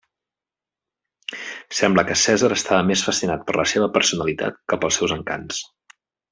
Sembla 1.81 2.05
que 2.07 2.17
Cèsar 2.23 2.49
estava 2.57 2.89
més 2.93 3.05
fascinat 3.09 3.45
per 3.51 3.57
la 3.61 3.69
seva 3.75 3.93
personalitat 4.01 4.61
que 4.73 4.83
pels 4.85 5.01
seus 5.03 5.19
encants. 5.21 5.65